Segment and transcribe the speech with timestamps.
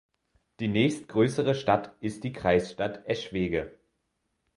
[0.59, 3.77] Die nächstgrößere Stadt ist die Kreisstadt Eschwege.